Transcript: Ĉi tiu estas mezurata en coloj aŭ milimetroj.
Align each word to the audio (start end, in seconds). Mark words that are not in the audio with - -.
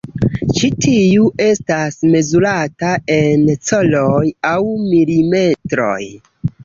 Ĉi 0.59 0.69
tiu 0.85 1.27
estas 1.47 1.99
mezurata 2.13 2.95
en 3.17 3.45
coloj 3.73 4.25
aŭ 4.53 4.57
milimetroj. 4.91 5.97